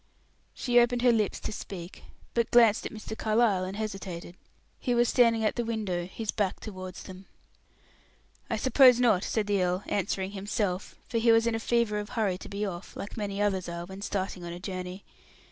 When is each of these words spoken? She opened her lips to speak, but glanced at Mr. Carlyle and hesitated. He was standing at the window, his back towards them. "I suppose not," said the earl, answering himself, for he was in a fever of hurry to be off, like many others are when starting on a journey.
She 0.55 0.79
opened 0.79 1.03
her 1.03 1.11
lips 1.11 1.39
to 1.41 1.51
speak, 1.51 2.01
but 2.33 2.49
glanced 2.49 2.87
at 2.87 2.91
Mr. 2.91 3.15
Carlyle 3.15 3.63
and 3.63 3.77
hesitated. 3.77 4.35
He 4.79 4.95
was 4.95 5.07
standing 5.07 5.45
at 5.45 5.57
the 5.57 5.63
window, 5.63 6.07
his 6.07 6.31
back 6.31 6.59
towards 6.59 7.03
them. 7.03 7.27
"I 8.49 8.57
suppose 8.57 8.99
not," 8.99 9.23
said 9.23 9.45
the 9.45 9.61
earl, 9.61 9.83
answering 9.85 10.31
himself, 10.31 10.95
for 11.07 11.19
he 11.19 11.31
was 11.31 11.45
in 11.45 11.53
a 11.53 11.59
fever 11.59 11.99
of 11.99 12.09
hurry 12.09 12.39
to 12.39 12.49
be 12.49 12.65
off, 12.65 12.95
like 12.95 13.15
many 13.15 13.39
others 13.39 13.69
are 13.69 13.85
when 13.85 14.01
starting 14.01 14.43
on 14.43 14.53
a 14.53 14.59
journey. 14.59 15.03